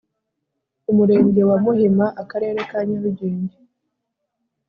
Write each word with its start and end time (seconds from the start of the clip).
umurenge 0.91 1.41
wa 1.49 1.57
Muhima 1.63 2.05
Akarere 2.21 2.59
ka 2.69 2.79
nyarugenge 2.87 3.57